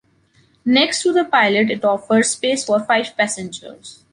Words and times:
Next 0.65 1.03
to 1.03 1.13
the 1.13 1.23
pilot 1.25 1.69
it 1.69 1.85
offers 1.85 2.31
space 2.31 2.65
for 2.65 2.79
five 2.79 3.15
passengers. 3.15 4.03